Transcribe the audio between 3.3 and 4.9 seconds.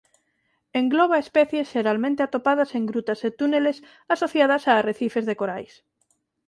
túneles asociadas a